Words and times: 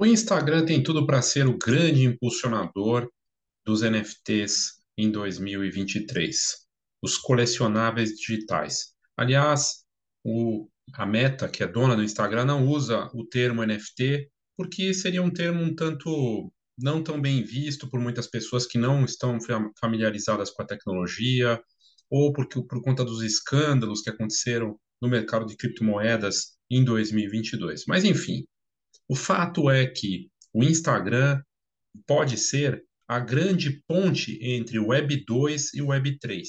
O 0.00 0.06
Instagram 0.06 0.64
tem 0.64 0.82
tudo 0.82 1.06
para 1.06 1.20
ser 1.20 1.46
o 1.46 1.58
grande 1.58 2.06
impulsionador 2.06 3.06
dos 3.66 3.82
NFTs 3.82 4.80
em 4.96 5.10
2023, 5.10 6.56
os 7.02 7.18
colecionáveis 7.18 8.12
digitais. 8.12 8.94
Aliás, 9.14 9.84
o, 10.24 10.70
a 10.94 11.04
Meta, 11.04 11.50
que 11.50 11.62
é 11.62 11.66
dona 11.66 11.94
do 11.94 12.02
Instagram, 12.02 12.46
não 12.46 12.66
usa 12.66 13.10
o 13.12 13.26
termo 13.26 13.62
NFT 13.62 14.30
porque 14.56 14.94
seria 14.94 15.22
um 15.22 15.30
termo 15.30 15.62
um 15.62 15.74
tanto 15.74 16.50
não 16.78 17.04
tão 17.04 17.20
bem 17.20 17.42
visto 17.42 17.86
por 17.86 18.00
muitas 18.00 18.26
pessoas 18.26 18.64
que 18.64 18.78
não 18.78 19.04
estão 19.04 19.36
familiarizadas 19.78 20.50
com 20.50 20.62
a 20.62 20.66
tecnologia 20.66 21.62
ou 22.08 22.32
porque, 22.32 22.62
por 22.62 22.82
conta 22.82 23.04
dos 23.04 23.22
escândalos 23.22 24.00
que 24.00 24.08
aconteceram 24.08 24.80
no 24.98 25.10
mercado 25.10 25.44
de 25.44 25.58
criptomoedas 25.58 26.56
em 26.70 26.82
2022. 26.82 27.84
Mas, 27.86 28.02
enfim, 28.02 28.46
o 29.10 29.16
fato 29.16 29.68
é 29.68 29.84
que 29.88 30.30
o 30.54 30.62
Instagram 30.62 31.42
pode 32.06 32.36
ser 32.36 32.80
a 33.08 33.18
grande 33.18 33.82
ponte 33.88 34.38
entre 34.40 34.78
Web 34.78 35.24
2 35.26 35.74
e 35.74 35.82
Web 35.82 36.20
3. 36.20 36.48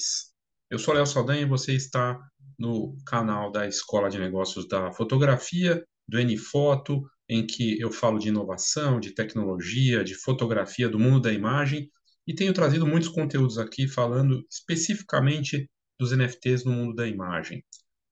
Eu 0.70 0.78
sou 0.78 0.94
Léo 0.94 1.04
Saldanha 1.04 1.42
e 1.42 1.48
você 1.48 1.74
está 1.74 2.16
no 2.56 2.96
canal 3.04 3.50
da 3.50 3.66
Escola 3.66 4.08
de 4.08 4.16
Negócios 4.16 4.68
da 4.68 4.92
Fotografia, 4.92 5.84
do 6.06 6.20
N-Foto, 6.20 7.02
em 7.28 7.44
que 7.44 7.80
eu 7.80 7.90
falo 7.90 8.16
de 8.20 8.28
inovação, 8.28 9.00
de 9.00 9.12
tecnologia, 9.12 10.04
de 10.04 10.14
fotografia, 10.14 10.88
do 10.88 11.00
mundo 11.00 11.22
da 11.22 11.32
imagem, 11.32 11.90
e 12.28 12.32
tenho 12.32 12.52
trazido 12.52 12.86
muitos 12.86 13.08
conteúdos 13.08 13.58
aqui 13.58 13.88
falando 13.88 14.46
especificamente 14.48 15.68
dos 15.98 16.12
NFTs 16.12 16.64
no 16.64 16.70
mundo 16.70 16.94
da 16.94 17.08
imagem. 17.08 17.64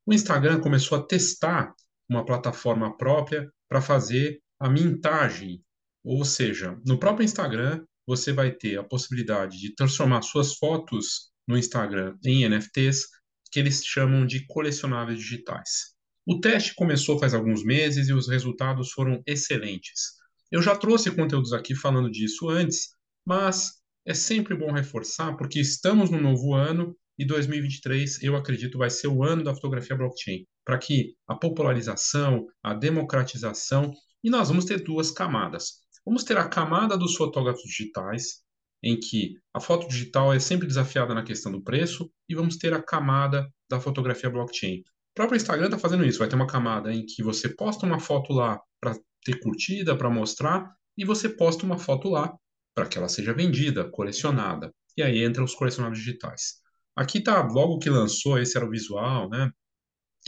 O 0.04 0.12
Instagram 0.12 0.58
começou 0.58 0.98
a 0.98 1.06
testar 1.06 1.72
uma 2.08 2.24
plataforma 2.24 2.96
própria 2.96 3.48
para 3.70 3.80
fazer 3.80 4.40
a 4.58 4.68
mintagem, 4.68 5.64
ou 6.04 6.24
seja, 6.24 6.76
no 6.84 6.98
próprio 6.98 7.24
Instagram 7.24 7.84
você 8.06 8.32
vai 8.32 8.50
ter 8.50 8.76
a 8.76 8.82
possibilidade 8.82 9.58
de 9.58 9.74
transformar 9.74 10.22
suas 10.22 10.54
fotos 10.54 11.30
no 11.46 11.56
Instagram 11.56 12.16
em 12.24 12.44
NFTs, 12.44 13.06
que 13.52 13.60
eles 13.60 13.84
chamam 13.84 14.26
de 14.26 14.44
colecionáveis 14.46 15.20
digitais. 15.20 15.94
O 16.26 16.40
teste 16.40 16.74
começou 16.74 17.18
faz 17.18 17.32
alguns 17.32 17.64
meses 17.64 18.08
e 18.08 18.12
os 18.12 18.28
resultados 18.28 18.90
foram 18.90 19.22
excelentes. 19.26 20.14
Eu 20.50 20.60
já 20.60 20.74
trouxe 20.76 21.10
conteúdos 21.12 21.52
aqui 21.52 21.74
falando 21.74 22.10
disso 22.10 22.48
antes, 22.48 22.88
mas 23.24 23.74
é 24.04 24.14
sempre 24.14 24.56
bom 24.56 24.72
reforçar 24.72 25.36
porque 25.36 25.60
estamos 25.60 26.10
no 26.10 26.20
novo 26.20 26.54
ano 26.54 26.96
e 27.20 27.24
2023 27.26 28.22
eu 28.22 28.34
acredito 28.34 28.78
vai 28.78 28.88
ser 28.88 29.08
o 29.08 29.22
ano 29.22 29.44
da 29.44 29.54
fotografia 29.54 29.94
blockchain, 29.94 30.46
para 30.64 30.78
que 30.78 31.14
a 31.28 31.34
popularização, 31.34 32.46
a 32.62 32.72
democratização 32.72 33.92
e 34.24 34.30
nós 34.30 34.48
vamos 34.48 34.64
ter 34.64 34.82
duas 34.82 35.10
camadas. 35.10 35.82
Vamos 36.02 36.24
ter 36.24 36.38
a 36.38 36.48
camada 36.48 36.96
dos 36.96 37.14
fotógrafos 37.14 37.62
digitais, 37.62 38.40
em 38.82 38.98
que 38.98 39.34
a 39.52 39.60
foto 39.60 39.86
digital 39.86 40.32
é 40.32 40.38
sempre 40.38 40.66
desafiada 40.66 41.12
na 41.12 41.22
questão 41.22 41.52
do 41.52 41.62
preço, 41.62 42.10
e 42.26 42.34
vamos 42.34 42.56
ter 42.56 42.72
a 42.72 42.82
camada 42.82 43.46
da 43.68 43.78
fotografia 43.78 44.30
blockchain. 44.30 44.78
O 44.78 45.14
próprio 45.14 45.36
Instagram 45.36 45.66
está 45.66 45.78
fazendo 45.78 46.06
isso, 46.06 46.20
vai 46.20 46.28
ter 46.28 46.36
uma 46.36 46.46
camada 46.46 46.90
em 46.90 47.04
que 47.04 47.22
você 47.22 47.50
posta 47.50 47.84
uma 47.84 48.00
foto 48.00 48.32
lá 48.32 48.58
para 48.80 48.96
ter 49.22 49.38
curtida, 49.40 49.94
para 49.94 50.08
mostrar, 50.08 50.74
e 50.96 51.04
você 51.04 51.28
posta 51.28 51.66
uma 51.66 51.76
foto 51.76 52.08
lá 52.08 52.34
para 52.74 52.86
que 52.86 52.96
ela 52.96 53.08
seja 53.08 53.34
vendida, 53.34 53.84
colecionada. 53.90 54.72
E 54.96 55.02
aí 55.02 55.22
entra 55.22 55.44
os 55.44 55.54
colecionáveis 55.54 55.98
digitais. 55.98 56.60
Aqui 57.00 57.18
tá 57.18 57.42
logo 57.42 57.78
que 57.78 57.88
lançou, 57.88 58.38
esse 58.38 58.58
era 58.58 58.66
o 58.66 58.70
visual, 58.70 59.26
né? 59.30 59.50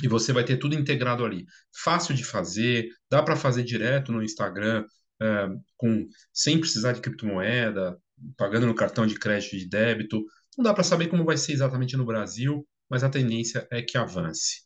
E 0.03 0.09
você 0.09 0.33
vai 0.33 0.43
ter 0.43 0.57
tudo 0.57 0.75
integrado 0.75 1.23
ali. 1.23 1.45
Fácil 1.71 2.15
de 2.15 2.25
fazer, 2.25 2.89
dá 3.11 3.23
para 3.23 3.37
fazer 3.37 3.63
direto 3.63 4.11
no 4.11 4.23
Instagram, 4.23 4.87
é, 5.21 5.49
com, 5.77 6.09
sem 6.33 6.59
precisar 6.59 6.93
de 6.93 7.03
criptomoeda, 7.03 8.01
pagando 8.39 8.67
no 8.67 8.75
cartão 8.75 9.07
de 9.07 9.19
crédito 9.19 9.55
e 9.55 9.59
de 9.59 9.69
débito. 9.69 10.25
Não 10.57 10.65
dá 10.65 10.73
para 10.73 10.83
saber 10.83 11.09
como 11.09 11.27
vai 11.27 11.37
ser 11.37 11.53
exatamente 11.53 11.95
no 11.95 12.07
Brasil, 12.07 12.67
mas 12.89 13.05
a 13.05 13.11
tendência 13.11 13.69
é 13.71 13.83
que 13.83 13.99
avance. 13.99 14.63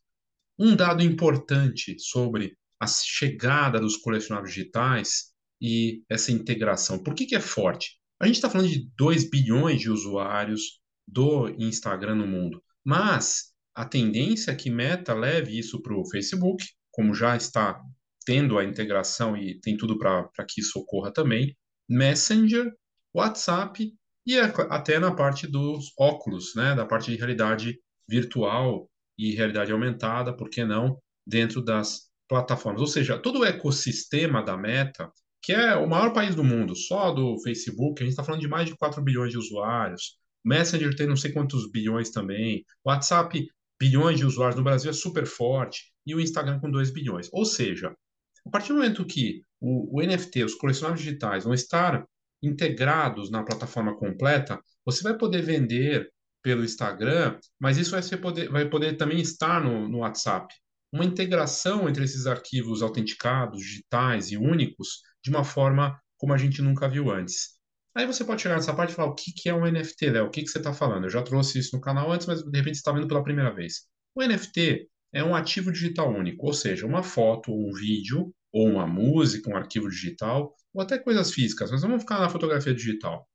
Um 0.57 0.77
dado 0.77 1.03
importante 1.03 1.99
sobre 1.99 2.57
a 2.79 2.87
chegada 2.87 3.81
dos 3.81 3.97
colecionáveis 3.97 4.55
digitais 4.55 5.33
e 5.61 6.05
essa 6.09 6.31
integração. 6.31 7.03
Por 7.03 7.17
que, 7.17 7.27
que 7.27 7.35
é 7.35 7.41
forte? 7.41 7.99
A 8.21 8.27
gente 8.27 8.37
está 8.37 8.49
falando 8.49 8.69
de 8.69 8.89
2 8.97 9.29
bilhões 9.29 9.81
de 9.81 9.91
usuários 9.91 10.86
do 11.07 11.49
Instagram 11.51 12.17
no 12.17 12.27
mundo, 12.27 12.63
mas 12.85 13.53
a 13.75 13.85
tendência 13.85 14.51
é 14.51 14.55
que 14.55 14.71
Meta 14.71 15.15
leve 15.15 15.59
isso 15.59 15.83
para 15.83 15.95
o 15.95 16.09
Facebook, 16.09 16.65
como 16.91 17.15
já 17.15 17.37
está 17.37 17.81
tendo 18.25 18.59
a 18.59 18.65
integração 18.65 19.37
e 19.37 19.61
tem 19.61 19.77
tudo 19.77 19.99
para 19.99 20.29
que 20.49 20.61
isso 20.61 20.79
ocorra 20.79 21.13
também, 21.13 21.57
Messenger, 21.89 22.73
WhatsApp 23.15 23.93
e 24.27 24.39
até 24.39 24.99
na 24.99 25.15
parte 25.15 25.47
dos 25.47 25.93
óculos, 25.99 26.55
né, 26.57 26.75
da 26.75 26.85
parte 26.85 27.13
de 27.13 27.17
realidade 27.17 27.79
virtual 28.09 28.91
e 29.17 29.35
realidade 29.35 29.71
aumentada, 29.71 30.37
por 30.37 30.51
que 30.51 30.65
não, 30.65 30.99
dentro 31.27 31.63
das 31.63 32.11
plataformas. 32.29 32.81
Ou 32.81 32.87
seja, 32.87 33.19
todo 33.19 33.41
o 33.41 33.45
ecossistema 33.45 34.43
da 34.43 34.57
Meta, 34.57 35.11
que 35.41 35.53
é 35.53 35.77
o 35.77 35.89
maior 35.89 36.13
país 36.13 36.35
do 36.35 36.43
mundo, 36.43 36.75
só 36.75 37.13
do 37.13 37.39
Facebook, 37.43 38.03
a 38.03 38.05
gente 38.05 38.13
está 38.13 38.25
falando 38.25 38.41
de 38.41 38.49
mais 38.49 38.69
de 38.69 38.77
4 38.77 39.01
bilhões 39.03 39.31
de 39.31 39.39
usuários, 39.39 40.19
Messenger 40.47 40.95
tem 40.95 41.07
não 41.07 41.17
sei 41.17 41.33
quantos 41.33 41.71
bilhões 41.71 42.11
também, 42.11 42.65
WhatsApp, 42.85 43.47
bilhões 43.79 44.19
de 44.19 44.25
usuários 44.25 44.57
no 44.57 44.65
Brasil 44.65 44.91
é 44.91 44.95
super 44.95 45.27
forte, 45.27 45.93
e 46.07 46.15
o 46.15 46.21
Instagram 46.21 46.61
com 46.61 46.71
2 46.71 46.91
bilhões. 46.91 47.29
Ou 47.33 47.45
seja, 47.45 47.95
a 48.47 48.51
partir 48.51 48.69
do 48.69 48.77
momento 48.77 49.05
que 49.05 49.43
o, 49.61 49.99
o 49.99 50.03
NFT, 50.03 50.45
os 50.45 50.55
colecionáveis 50.55 51.05
digitais, 51.05 51.45
vão 51.45 51.53
estar 51.53 52.07
integrados 52.43 53.31
na 53.31 53.43
plataforma 53.43 53.97
completa, 53.97 54.61
você 54.85 55.03
vai 55.03 55.19
poder 55.19 55.43
vender 55.43 56.09
pelo 56.43 56.65
Instagram, 56.65 57.39
mas 57.59 57.77
isso 57.77 57.91
vai, 57.91 58.03
ser 58.03 58.19
poder, 58.19 58.49
vai 58.49 58.69
poder 58.69 58.97
também 58.97 59.21
estar 59.21 59.61
no, 59.61 59.89
no 59.89 59.99
WhatsApp. 59.99 60.55
Uma 60.93 61.05
integração 61.05 61.89
entre 61.89 62.05
esses 62.05 62.25
arquivos 62.27 62.83
autenticados, 62.83 63.61
digitais 63.61 64.31
e 64.31 64.37
únicos, 64.37 65.01
de 65.25 65.31
uma 65.31 65.43
forma 65.43 66.01
como 66.17 66.33
a 66.33 66.39
gente 66.39 66.63
nunca 66.63 66.89
viu 66.89 67.11
antes. 67.11 67.56
Aí 67.97 68.07
você 68.07 68.23
pode 68.23 68.43
chegar 68.43 68.57
nessa 68.57 68.75
parte 68.75 68.91
e 68.93 68.95
falar: 68.95 69.09
o 69.09 69.15
que, 69.15 69.33
que 69.33 69.49
é 69.49 69.55
um 69.55 69.67
NFT, 69.67 70.11
Léo? 70.11 70.27
O 70.27 70.31
que, 70.31 70.43
que 70.43 70.49
você 70.49 70.59
está 70.59 70.75
falando? 70.75 71.05
Eu 71.05 71.11
já 71.11 71.23
trouxe 71.23 71.59
isso 71.59 71.75
no 71.75 71.81
canal 71.81 72.13
antes, 72.13 72.27
mas 72.27 72.43
de 72.43 72.59
repente 72.59 72.75
você 72.75 72.81
está 72.81 72.93
vendo 72.93 73.09
pela 73.09 73.25
primeira 73.25 73.51
vez. 73.55 73.87
O 74.15 74.23
NFT 74.23 74.87
é 75.15 75.25
um 75.25 75.35
ativo 75.35 75.73
digital 75.73 76.13
único, 76.13 76.47
ou 76.47 76.53
seja, 76.53 76.87
uma 76.87 77.03
foto, 77.03 77.51
um 77.51 77.73
vídeo, 77.73 78.35
ou 78.53 78.69
uma 78.69 78.87
música, 78.87 79.51
um 79.51 79.57
arquivo 79.57 79.89
digital, 79.89 80.55
ou 80.75 80.83
até 80.83 80.99
coisas 80.99 81.33
físicas, 81.33 81.71
mas 81.71 81.81
vamos 81.81 82.03
ficar 82.03 82.21
na 82.21 82.29
fotografia 82.29 82.75
digital. 82.75 83.27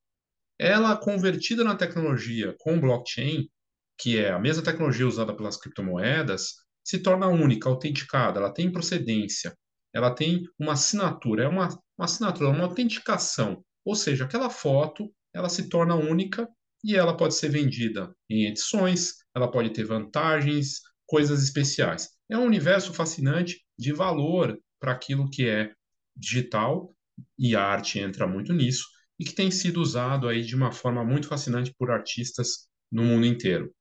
Ela 0.60 0.96
convertida 0.96 1.64
na 1.64 1.76
tecnologia 1.76 2.56
com 2.60 2.80
blockchain, 2.80 3.50
que 3.98 4.20
é 4.20 4.32
a 4.32 4.40
mesma 4.40 4.64
tecnologia 4.64 5.08
usada 5.08 5.36
pelas 5.36 5.58
criptomoedas, 5.58 6.54
se 6.84 7.00
torna 7.00 7.28
única, 7.28 7.68
autenticada, 7.68 8.40
ela 8.40 8.54
tem 8.54 8.72
procedência, 8.72 9.58
ela 9.92 10.14
tem 10.14 10.44
uma 10.60 10.74
assinatura, 10.74 11.46
é 11.46 11.48
uma, 11.48 11.68
uma 11.98 12.06
assinatura, 12.06 12.50
uma 12.50 12.66
autenticação, 12.66 13.64
ou 13.86 13.96
seja, 13.96 14.26
aquela 14.26 14.50
foto 14.50 15.14
ela 15.34 15.50
se 15.50 15.70
torna 15.70 15.96
única 15.96 16.48
e 16.84 16.96
ela 16.96 17.16
pode 17.16 17.36
ser 17.36 17.50
vendida 17.50 18.14
em 18.30 18.48
edições, 18.48 19.16
ela 19.36 19.50
pode 19.50 19.70
ter 19.72 19.84
vantagens, 19.84 20.82
coisas 21.06 21.44
especiais. 21.44 22.10
É 22.30 22.38
um 22.38 22.46
universo 22.46 22.94
fascinante 22.94 23.64
de 23.78 23.92
valor 23.92 24.58
para 24.80 24.92
aquilo 24.92 25.30
que 25.30 25.48
é 25.48 25.74
digital 26.16 26.96
e 27.38 27.56
a 27.56 27.64
arte 27.64 28.00
entra 28.00 28.28
muito 28.28 28.54
nisso 28.54 28.88
e 29.20 29.26
que 29.26 29.34
tem 29.34 29.52
sido 29.52 29.82
usado 29.82 30.28
aí 30.28 30.42
de 30.44 30.56
uma 30.56 30.72
forma 30.72 31.04
muito 31.04 31.28
fascinante 31.28 31.74
por 31.78 31.92
artistas 31.92 32.68
no 32.92 33.04
mundo 33.04 33.26
inteiro. 33.26 33.74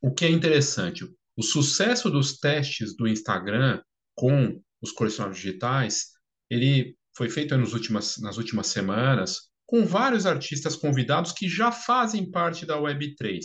O 0.00 0.12
que 0.12 0.24
é 0.24 0.30
interessante, 0.30 1.04
o 1.36 1.42
sucesso 1.42 2.10
dos 2.10 2.38
testes 2.38 2.96
do 2.96 3.08
Instagram 3.08 3.82
com 4.14 4.60
os 4.80 4.92
colecionáveis 4.92 5.40
digitais, 5.40 6.10
ele 6.48 6.96
foi 7.16 7.28
feito 7.28 7.56
nas 7.56 7.72
últimas, 7.72 8.18
nas 8.18 8.36
últimas 8.36 8.66
semanas 8.68 9.48
com 9.66 9.86
vários 9.86 10.26
artistas 10.26 10.76
convidados 10.76 11.32
que 11.32 11.48
já 11.48 11.72
fazem 11.72 12.30
parte 12.30 12.66
da 12.66 12.78
Web3. 12.78 13.40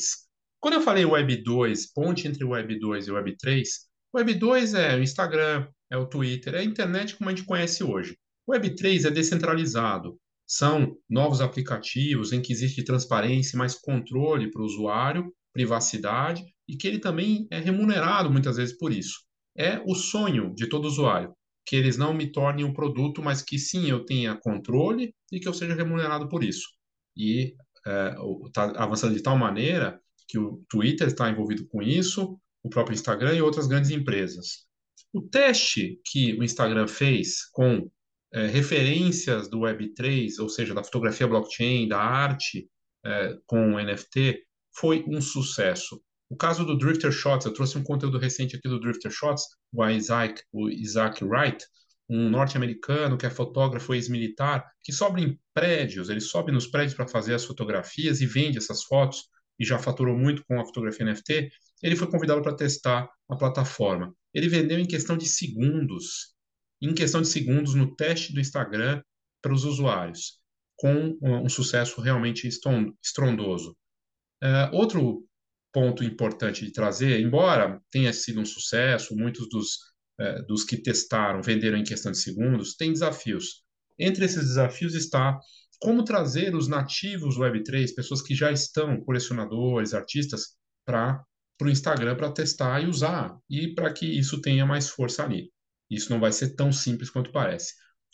Quando 0.60 0.74
eu 0.74 0.82
falei 0.82 1.06
Web 1.06 1.38
2, 1.44 1.94
ponte 1.94 2.28
entre 2.28 2.44
Web 2.44 2.78
2 2.78 3.08
e 3.08 3.12
Web 3.12 3.38
3, 3.38 3.70
Web 4.14 4.34
2 4.34 4.74
é 4.74 4.96
o 4.96 5.04
Instagram, 5.04 5.68
é 5.90 5.98
o 5.98 6.06
Twitter, 6.06 6.56
é 6.56 6.60
a 6.60 6.64
internet 6.64 7.16
como 7.16 7.30
a 7.30 7.34
gente 7.34 7.46
conhece 7.46 7.84
hoje. 7.84 8.18
Web 8.48 8.76
3 8.76 9.06
é 9.06 9.12
descentralizado. 9.12 10.18
São 10.46 10.98
novos 11.08 11.42
aplicativos 11.42 12.34
em 12.34 12.42
que 12.42 12.52
existe 12.52 12.84
transparência 12.84 13.58
mais 13.58 13.76
controle 13.76 14.52
para 14.52 14.62
o 14.62 14.66
usuário, 14.66 15.32
privacidade, 15.54 16.44
e 16.68 16.76
que 16.76 16.88
ele 16.88 17.00
também 17.00 17.48
é 17.52 17.60
remunerado 17.60 18.32
muitas 18.32 18.58
vezes 18.58 18.78
por 18.78 18.92
isso. 18.92 19.20
É 19.56 19.80
o 19.86 19.96
sonho 19.96 20.54
de 20.56 20.68
todo 20.68 20.86
usuário, 20.86 21.34
que 21.70 21.76
eles 21.76 21.98
não 21.98 22.16
me 22.16 22.32
tornem 22.32 22.66
um 22.66 22.74
produto, 22.74 23.22
mas 23.22 23.44
que 23.44 23.60
sim, 23.60 23.88
eu 23.88 24.04
tenha 24.04 24.36
controle 24.36 25.14
e 25.32 25.40
que 25.40 25.48
eu 25.48 25.54
seja 25.54 25.76
remunerado 25.76 26.28
por 26.28 26.44
isso. 26.44 26.68
E 27.16 27.54
está 28.48 28.74
é, 28.76 28.82
avançando 28.82 29.14
de 29.14 29.22
tal 29.22 29.38
maneira 29.38 30.02
que 30.28 30.40
o 30.40 30.64
Twitter 30.68 31.06
está 31.08 31.30
envolvido 31.30 31.68
com 31.68 31.84
isso, 31.84 32.40
o 32.64 32.70
próprio 32.70 32.96
Instagram 32.96 33.36
e 33.36 33.42
outras 33.44 33.68
grandes 33.68 33.92
empresas. 33.92 34.66
O 35.14 35.22
teste 35.22 36.02
que 36.06 36.34
o 36.40 36.44
Instagram 36.44 36.88
fez 36.88 37.46
com 37.52 37.88
é, 38.34 38.48
referências 38.48 39.48
do 39.48 39.60
Web3, 39.60 40.40
ou 40.40 40.50
seja, 40.50 40.74
da 40.74 40.84
fotografia 40.84 41.28
blockchain, 41.28 41.88
da 41.88 42.00
arte 42.00 42.68
é, 43.06 43.38
com 43.46 43.80
NFT, 43.80 44.42
foi 44.76 45.06
um 45.08 45.22
sucesso. 45.22 46.02
O 46.30 46.38
caso 46.38 46.64
do 46.64 46.78
Drifter 46.78 47.12
Shots, 47.12 47.46
eu 47.46 47.54
trouxe 47.54 47.78
um 47.78 47.84
conteúdo 47.84 48.20
recente 48.20 48.56
aqui 48.56 48.70
do 48.70 48.80
Drifter 48.80 49.12
Shots, 49.12 49.44
o 49.74 49.86
Isaac, 49.88 50.42
o 50.52 50.70
Isaac 50.70 51.24
Wright, 51.24 51.66
um 52.08 52.30
norte-americano 52.30 53.18
que 53.18 53.26
é 53.26 53.30
fotógrafo 53.30 53.94
ex-militar, 53.94 54.66
que 54.84 54.92
sobe 54.94 55.24
em 55.24 55.40
prédios, 55.54 56.10
ele 56.10 56.22
sobe 56.22 56.52
nos 56.52 56.68
prédios 56.68 56.94
para 56.94 57.08
fazer 57.08 57.34
as 57.34 57.46
fotografias 57.46 58.22
e 58.22 58.26
vende 58.26 58.58
essas 58.58 58.84
fotos, 58.84 59.24
e 59.60 59.66
já 59.66 59.78
faturou 59.78 60.18
muito 60.18 60.44
com 60.46 60.60
a 60.60 60.66
fotografia 60.66 61.06
NFT, 61.06 61.52
ele 61.84 61.96
foi 61.96 62.10
convidado 62.10 62.42
para 62.42 62.56
testar 62.56 63.10
a 63.28 63.36
plataforma. 63.36 64.14
Ele 64.34 64.48
vendeu 64.48 64.80
em 64.80 64.86
questão 64.86 65.18
de 65.18 65.28
segundos 65.28 66.34
em 66.82 66.94
questão 66.94 67.22
de 67.22 67.28
segundos 67.28 67.76
no 67.76 67.94
teste 67.96 68.34
do 68.34 68.40
Instagram 68.40 69.02
para 69.42 69.54
os 69.54 69.66
usuários, 69.66 70.40
com 70.76 71.18
um 71.22 71.50
sucesso 71.50 72.02
realmente 72.02 72.48
estrondoso. 72.48 73.76
Uh, 74.42 74.74
outro 74.74 75.26
ponto 75.72 76.04
importante 76.04 76.66
de 76.66 76.72
trazer, 76.72 77.20
embora 77.20 77.82
tenha 77.92 78.12
sido 78.12 78.40
um 78.40 78.46
sucesso, 78.46 79.16
muitos 79.16 79.48
dos, 79.50 79.76
uh, 80.20 80.46
dos 80.48 80.64
que 80.64 80.78
testaram 80.78 81.42
venderam 81.42 81.78
em 81.78 81.84
questão 81.84 82.12
de 82.12 82.18
segundos, 82.18 82.76
tem 82.76 82.92
desafios. 82.92 83.64
Entre 83.98 84.26
esses 84.26 84.44
desafios 84.44 84.96
está 84.96 85.40
como 85.80 86.04
trazer 86.04 86.56
os 86.56 86.68
nativos 86.68 87.38
Web3, 87.38 87.96
pessoas 87.96 88.22
que 88.22 88.36
já 88.36 88.52
estão, 88.52 89.02
colecionadores, 89.02 89.94
artistas, 89.94 90.58
para 90.86 91.24
o 91.62 91.70
Instagram 91.70 92.16
para 92.16 92.32
testar 92.32 92.82
e 92.82 92.88
usar, 92.88 93.38
e 93.50 93.74
para 93.74 93.94
que 93.94 94.06
isso 94.06 94.42
tenha 94.42 94.66
mais 94.66 94.90
força 94.90 95.24
ali. 95.24 95.52
Isso 95.90 96.12
não 96.12 96.20
vai 96.20 96.32
ser 96.32 96.56
tão 96.56 96.72
simples 96.72 97.10
quanto 97.10 97.32
parece. 97.32 97.74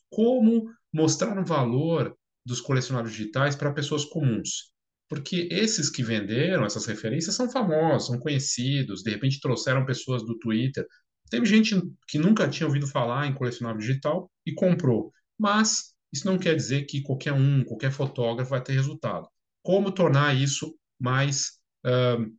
Como 0.09 0.69
mostrar 0.93 1.37
o 1.37 1.45
valor 1.45 2.15
dos 2.45 2.61
colecionáveis 2.61 3.15
digitais 3.15 3.55
para 3.55 3.73
pessoas 3.73 4.05
comuns? 4.05 4.74
Porque 5.07 5.47
esses 5.51 5.89
que 5.89 6.03
venderam 6.03 6.65
essas 6.65 6.85
referências 6.85 7.35
são 7.35 7.49
famosos, 7.49 8.07
são 8.07 8.19
conhecidos, 8.19 9.03
de 9.03 9.11
repente 9.11 9.39
trouxeram 9.39 9.85
pessoas 9.85 10.23
do 10.23 10.37
Twitter. 10.39 10.85
Teve 11.29 11.45
gente 11.45 11.79
que 12.07 12.17
nunca 12.17 12.47
tinha 12.47 12.67
ouvido 12.67 12.87
falar 12.87 13.27
em 13.27 13.33
colecionável 13.33 13.79
digital 13.79 14.31
e 14.45 14.53
comprou. 14.53 15.11
Mas 15.37 15.93
isso 16.11 16.25
não 16.25 16.37
quer 16.37 16.55
dizer 16.55 16.85
que 16.85 17.01
qualquer 17.01 17.33
um, 17.33 17.63
qualquer 17.63 17.91
fotógrafo 17.91 18.51
vai 18.51 18.63
ter 18.63 18.73
resultado. 18.73 19.27
Como 19.63 19.91
tornar 19.91 20.35
isso 20.35 20.75
mais. 20.99 21.59
Uh, 21.85 22.33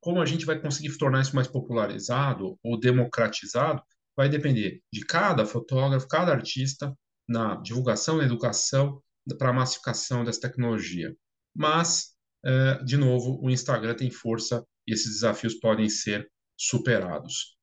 como 0.00 0.20
a 0.20 0.26
gente 0.26 0.46
vai 0.46 0.58
conseguir 0.58 0.96
tornar 0.96 1.20
isso 1.20 1.36
mais 1.36 1.46
popularizado 1.46 2.58
ou 2.64 2.80
democratizado 2.80 3.82
vai 4.16 4.28
depender 4.28 4.82
de 4.92 5.04
cada 5.04 5.44
fotógrafo, 5.44 6.08
cada 6.08 6.32
artista 6.32 6.96
na 7.28 7.56
divulgação, 7.56 8.16
na 8.16 8.24
educação, 8.24 9.02
para 9.38 9.50
a 9.50 9.52
massificação 9.52 10.24
dessa 10.24 10.40
tecnologia. 10.40 11.14
Mas, 11.54 12.14
é, 12.44 12.82
de 12.84 12.96
novo, 12.96 13.40
o 13.42 13.50
Instagram 13.50 13.94
tem 13.94 14.10
força 14.10 14.64
e 14.86 14.92
esses 14.92 15.14
desafios 15.14 15.54
podem 15.54 15.88
ser 15.88 16.30
superados. 16.56 17.56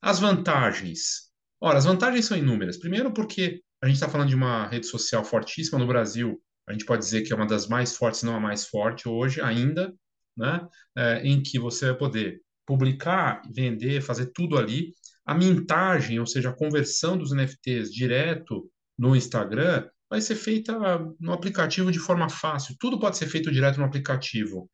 As 0.00 0.20
vantagens. 0.20 1.30
Ora, 1.60 1.78
as 1.78 1.84
vantagens 1.84 2.26
são 2.26 2.36
inúmeras. 2.36 2.76
Primeiro, 2.76 3.12
porque 3.12 3.62
a 3.82 3.86
gente 3.86 3.96
está 3.96 4.08
falando 4.08 4.28
de 4.28 4.34
uma 4.34 4.66
rede 4.66 4.86
social 4.86 5.24
fortíssima 5.24 5.78
no 5.78 5.86
Brasil. 5.86 6.40
A 6.66 6.72
gente 6.72 6.84
pode 6.84 7.02
dizer 7.02 7.22
que 7.22 7.32
é 7.32 7.36
uma 7.36 7.46
das 7.46 7.66
mais 7.66 7.96
fortes, 7.96 8.22
não 8.22 8.36
a 8.36 8.40
mais 8.40 8.66
forte 8.66 9.08
hoje 9.08 9.40
ainda, 9.40 9.94
né? 10.36 10.66
É, 10.96 11.26
em 11.26 11.42
que 11.42 11.58
você 11.58 11.86
vai 11.86 11.96
poder 11.96 12.40
publicar, 12.66 13.42
vender, 13.52 14.02
fazer 14.02 14.26
tudo 14.26 14.58
ali 14.58 14.92
a 15.24 15.34
mintagem, 15.34 16.20
ou 16.20 16.26
seja, 16.26 16.50
a 16.50 16.56
conversão 16.56 17.16
dos 17.16 17.32
NFTs 17.32 17.90
direto 17.90 18.70
no 18.98 19.16
Instagram, 19.16 19.88
vai 20.08 20.20
ser 20.20 20.36
feita 20.36 20.78
no 21.18 21.32
aplicativo 21.32 21.90
de 21.90 21.98
forma 21.98 22.28
fácil. 22.28 22.76
Tudo 22.78 22.98
pode 22.98 23.16
ser 23.16 23.26
feito 23.26 23.50
direto 23.50 23.78
no 23.78 23.86
aplicativo. 23.86 24.70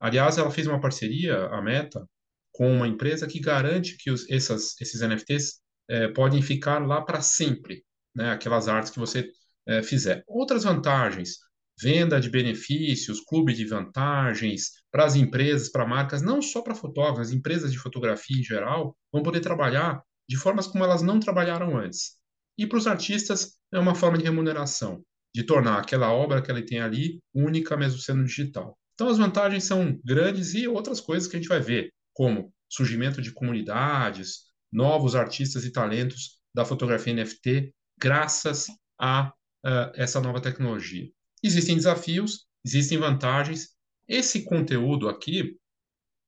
Aliás, 0.00 0.38
ela 0.38 0.50
fez 0.50 0.66
uma 0.66 0.80
parceria, 0.80 1.46
a 1.46 1.62
Meta, 1.62 2.04
com 2.52 2.70
uma 2.70 2.88
empresa 2.88 3.26
que 3.26 3.40
garante 3.40 3.96
que 3.96 4.10
os, 4.10 4.28
essas, 4.30 4.80
esses 4.80 5.00
NFTs 5.00 5.60
é, 5.88 6.08
podem 6.08 6.42
ficar 6.42 6.84
lá 6.84 7.00
para 7.02 7.20
sempre, 7.20 7.84
né? 8.14 8.32
aquelas 8.32 8.68
artes 8.68 8.90
que 8.90 8.98
você 8.98 9.30
é, 9.66 9.82
fizer. 9.82 10.22
Outras 10.26 10.64
vantagens, 10.64 11.38
venda 11.80 12.20
de 12.20 12.28
benefícios, 12.28 13.20
clube 13.20 13.54
de 13.54 13.66
vantagens 13.66 14.72
para 14.90 15.04
as 15.04 15.16
empresas, 15.16 15.70
para 15.70 15.86
marcas, 15.86 16.20
não 16.20 16.42
só 16.42 16.62
para 16.62 16.74
fotógrafos, 16.74 17.28
as 17.28 17.32
empresas 17.32 17.72
de 17.72 17.78
fotografia 17.78 18.38
em 18.38 18.44
geral 18.44 18.96
vão 19.12 19.22
poder 19.22 19.40
trabalhar 19.40 20.02
de 20.28 20.36
formas 20.36 20.66
como 20.66 20.84
elas 20.84 21.02
não 21.02 21.18
trabalharam 21.18 21.76
antes. 21.76 22.21
E 22.58 22.66
para 22.66 22.78
os 22.78 22.86
artistas 22.86 23.58
é 23.72 23.78
uma 23.78 23.94
forma 23.94 24.18
de 24.18 24.24
remuneração, 24.24 25.02
de 25.34 25.42
tornar 25.44 25.78
aquela 25.78 26.12
obra 26.12 26.42
que 26.42 26.50
ele 26.50 26.62
tem 26.62 26.80
ali 26.80 27.20
única 27.34 27.76
mesmo 27.76 27.98
sendo 27.98 28.24
digital. 28.24 28.76
Então 28.94 29.08
as 29.08 29.18
vantagens 29.18 29.64
são 29.64 29.98
grandes 30.04 30.54
e 30.54 30.68
outras 30.68 31.00
coisas 31.00 31.28
que 31.28 31.36
a 31.36 31.40
gente 31.40 31.48
vai 31.48 31.60
ver, 31.60 31.90
como 32.12 32.52
surgimento 32.68 33.20
de 33.20 33.32
comunidades, 33.32 34.52
novos 34.70 35.14
artistas 35.14 35.64
e 35.64 35.72
talentos 35.72 36.38
da 36.54 36.64
fotografia 36.64 37.12
NFT, 37.12 37.72
graças 37.98 38.66
a 38.98 39.32
uh, 39.64 39.92
essa 39.94 40.20
nova 40.20 40.40
tecnologia. 40.40 41.10
Existem 41.42 41.76
desafios, 41.76 42.46
existem 42.64 42.98
vantagens. 42.98 43.70
Esse 44.08 44.44
conteúdo 44.44 45.08
aqui, 45.08 45.56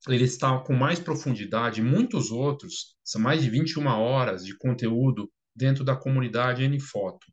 ele 0.08 0.24
está 0.24 0.58
com 0.58 0.74
mais 0.74 0.98
profundidade, 0.98 1.82
muitos 1.82 2.30
outros, 2.30 2.96
são 3.04 3.20
mais 3.20 3.42
de 3.42 3.50
21 3.50 3.86
horas 3.86 4.44
de 4.44 4.56
conteúdo 4.56 5.30
dentro 5.54 5.84
da 5.84 5.94
comunidade 5.94 6.66
Nfoto. 6.66 7.26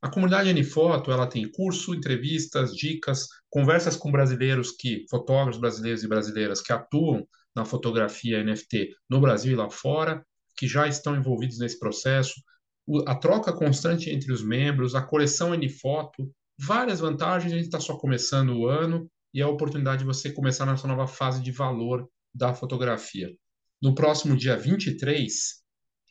A 0.00 0.08
comunidade 0.08 0.52
Nfoto, 0.52 1.10
ela 1.10 1.26
tem 1.26 1.50
curso, 1.50 1.94
entrevistas, 1.94 2.74
dicas, 2.74 3.26
conversas 3.50 3.96
com 3.96 4.12
brasileiros 4.12 4.70
que, 4.70 5.04
fotógrafos 5.10 5.60
brasileiros 5.60 6.04
e 6.04 6.08
brasileiras 6.08 6.60
que 6.60 6.72
atuam 6.72 7.26
na 7.54 7.64
fotografia 7.64 8.42
NFT 8.44 8.94
no 9.10 9.20
Brasil 9.20 9.52
e 9.52 9.56
lá 9.56 9.68
fora, 9.68 10.24
que 10.56 10.68
já 10.68 10.86
estão 10.86 11.16
envolvidos 11.16 11.58
nesse 11.58 11.78
processo, 11.78 12.34
a 13.06 13.14
troca 13.14 13.52
constante 13.52 14.08
entre 14.10 14.32
os 14.32 14.42
membros, 14.42 14.94
a 14.94 15.02
coleção 15.02 15.52
Nfoto, 15.54 16.30
várias 16.58 17.00
vantagens, 17.00 17.52
a 17.52 17.56
gente 17.56 17.66
está 17.66 17.80
só 17.80 17.96
começando 17.96 18.50
o 18.50 18.66
ano 18.66 19.10
e 19.34 19.40
é 19.40 19.44
a 19.44 19.48
oportunidade 19.48 20.00
de 20.00 20.06
você 20.06 20.32
começar 20.32 20.64
nessa 20.64 20.88
nova 20.88 21.06
fase 21.06 21.42
de 21.42 21.50
valor 21.50 22.08
da 22.34 22.54
fotografia. 22.54 23.34
No 23.82 23.94
próximo 23.94 24.36
dia 24.36 24.56
23 24.56 25.62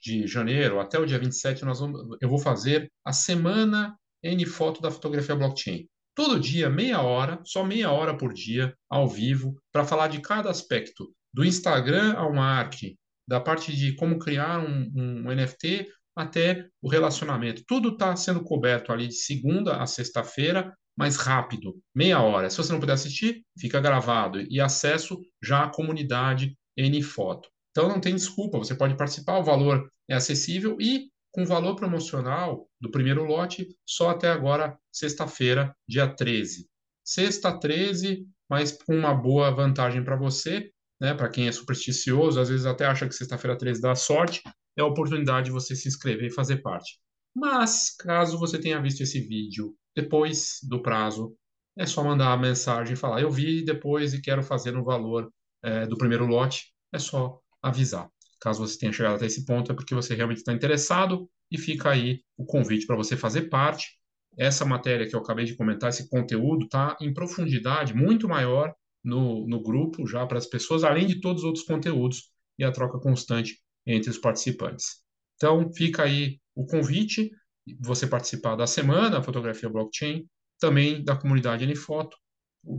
de 0.02 0.28
janeiro 0.28 0.80
até 0.80 1.00
o 1.00 1.06
dia 1.06 1.20
27, 1.20 1.66
nós 1.66 1.80
vamos, 1.80 2.18
eu 2.22 2.30
vou 2.30 2.40
fazer 2.40 2.92
a 3.06 3.14
semana 3.14 3.98
N 4.24 4.46
Foto 4.46 4.82
da 4.82 4.92
fotografia 4.92 5.36
blockchain. 5.36 5.88
Todo 6.16 6.40
dia, 6.40 6.70
meia 6.70 7.02
hora, 7.02 7.40
só 7.46 7.64
meia 7.64 7.92
hora 7.92 8.18
por 8.18 8.34
dia, 8.34 8.76
ao 8.90 9.08
vivo, 9.08 9.56
para 9.72 9.86
falar 9.86 10.08
de 10.08 10.20
cada 10.20 10.50
aspecto, 10.50 11.14
do 11.32 11.46
Instagram 11.46 12.14
ao 12.14 12.34
marketing, 12.34 12.96
da 13.28 13.40
parte 13.40 13.76
de 13.76 13.96
como 13.96 14.18
criar 14.18 14.60
um, 14.60 14.92
um 14.96 15.36
NFT 15.36 15.88
até 16.16 16.68
o 16.82 16.90
relacionamento. 16.90 17.64
Tudo 17.68 17.90
está 17.90 18.16
sendo 18.16 18.44
coberto 18.44 18.92
ali 18.92 19.08
de 19.08 19.14
segunda 19.14 19.78
a 19.78 19.86
sexta-feira, 19.86 20.76
mais 20.98 21.18
rápido, 21.18 21.76
meia 21.94 22.20
hora. 22.22 22.50
Se 22.50 22.58
você 22.58 22.74
não 22.74 22.80
puder 22.80 22.94
assistir, 22.94 23.44
fica 23.60 23.80
gravado 23.80 24.42
e 24.42 24.60
acesso 24.60 25.22
já 25.44 25.66
à 25.66 25.70
comunidade 25.70 26.58
Nfoto. 26.76 27.50
Então 27.78 27.88
não 27.88 28.02
tem 28.02 28.16
desculpa, 28.16 28.58
você 28.58 28.74
pode 28.74 28.98
participar, 28.98 29.38
o 29.38 29.44
valor 29.44 29.88
é 30.10 30.16
acessível 30.16 30.82
e 30.82 31.12
com 31.32 31.46
valor 31.46 31.76
promocional 31.76 32.68
do 32.82 32.90
primeiro 32.90 33.24
lote 33.24 33.68
só 33.86 34.10
até 34.10 34.32
agora, 34.32 34.76
sexta-feira, 34.92 35.72
dia 35.88 36.08
13. 36.08 36.68
Sexta 37.06 37.56
13, 37.56 38.26
mas 38.50 38.72
com 38.72 38.98
uma 38.98 39.14
boa 39.14 39.52
vantagem 39.52 40.04
para 40.04 40.16
você, 40.16 40.72
né? 41.00 41.14
Para 41.14 41.30
quem 41.30 41.48
é 41.48 41.52
supersticioso, 41.52 42.40
às 42.40 42.50
vezes 42.50 42.66
até 42.66 42.84
acha 42.84 43.08
que 43.08 43.14
sexta-feira 43.14 43.56
13 43.56 43.80
dá 43.80 43.94
sorte, 43.94 44.42
é 44.76 44.82
a 44.82 44.88
oportunidade 44.88 45.46
de 45.46 45.52
você 45.52 45.76
se 45.76 45.88
inscrever 45.88 46.32
e 46.32 46.34
fazer 46.34 46.64
parte. 46.64 47.00
Mas, 47.36 47.96
caso 47.96 48.40
você 48.40 48.58
tenha 48.58 48.82
visto 48.82 49.04
esse 49.04 49.20
vídeo 49.20 49.76
depois 49.96 50.58
do 50.64 50.82
prazo, 50.82 51.36
é 51.78 51.86
só 51.86 52.04
mandar 52.04 52.34
a 52.34 52.38
mensagem 52.38 52.94
e 52.94 52.98
falar: 52.98 53.22
Eu 53.22 53.30
vi 53.30 53.64
depois 53.64 54.16
e 54.16 54.22
quero 54.22 54.42
fazer 54.42 54.72
no 54.72 54.84
valor 54.84 55.32
é, 55.64 55.86
do 55.86 55.96
primeiro 55.96 56.26
lote. 56.26 56.74
É 56.92 56.98
só 56.98 57.40
avisar. 57.62 58.10
Caso 58.40 58.66
você 58.66 58.78
tenha 58.78 58.94
chegado 58.94 59.16
até 59.16 59.26
esse 59.26 59.46
ponto, 59.46 59.72
é 59.72 59.76
porque 59.76 59.96
você 59.96 60.14
realmente 60.16 60.40
está 60.40 60.54
interessado 60.54 61.30
e 61.52 61.58
fica 61.58 61.90
aí 61.90 62.22
o 62.38 62.46
convite 62.46 62.86
para 62.86 62.96
você 62.96 63.18
fazer 63.18 63.44
parte. 63.44 63.98
Essa 64.38 64.66
matéria 64.66 65.08
que 65.08 65.16
eu 65.16 65.20
acabei 65.20 65.46
de 65.46 65.56
comentar, 65.56 65.90
esse 65.90 66.10
conteúdo, 66.10 66.66
está 66.66 66.96
em 67.02 67.14
profundidade 67.14 67.94
muito 67.96 68.28
maior 68.28 68.74
no, 69.04 69.48
no 69.48 69.62
grupo 69.62 70.06
já 70.06 70.26
para 70.28 70.38
as 70.38 70.46
pessoas, 70.46 70.84
além 70.84 71.08
de 71.08 71.20
todos 71.20 71.42
os 71.42 71.48
outros 71.48 71.66
conteúdos 71.66 72.30
e 72.60 72.64
a 72.64 72.72
troca 72.72 73.00
constante 73.00 73.60
entre 73.86 74.10
os 74.10 74.18
participantes. 74.18 74.98
Então, 75.36 75.72
fica 75.74 76.04
aí 76.04 76.40
o 76.56 76.66
convite, 76.66 77.32
você 77.80 78.06
participar 78.06 78.56
da 78.56 78.68
semana 78.68 79.22
Fotografia 79.22 79.70
Blockchain, 79.70 80.28
também 80.60 81.04
da 81.04 81.16
comunidade 81.16 81.66
Nfoto, 81.66 82.18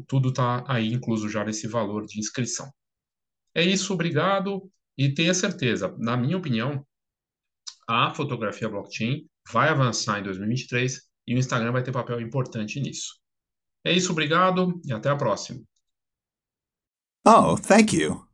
tudo 0.07 0.31
está 0.31 0.65
aí 0.67 0.93
incluso 0.93 1.29
já 1.29 1.45
nesse 1.45 1.67
valor 1.67 2.05
de 2.05 2.19
inscrição. 2.19 2.71
É 3.59 3.63
isso, 3.65 3.93
obrigado, 3.93 4.71
e 4.97 5.13
tenha 5.13 5.35
certeza, 5.35 5.93
na 5.99 6.17
minha 6.17 6.37
opinião, 6.37 6.87
a 7.89 8.15
fotografia 8.15 8.69
blockchain 8.69 9.29
vai 9.53 9.69
avançar 9.69 10.21
em 10.21 10.23
2023 10.23 11.03
e 11.27 11.35
o 11.35 11.39
Instagram 11.39 11.73
vai 11.73 11.83
ter 11.83 11.91
papel 11.91 12.21
importante 12.21 12.79
nisso. 12.79 13.19
É 13.85 13.93
isso, 13.93 14.13
obrigado 14.13 14.81
e 14.85 14.93
até 14.93 15.09
a 15.11 15.17
próxima. 15.17 15.61
Oh, 17.27 17.57
thank 17.57 17.97
you. 17.97 18.28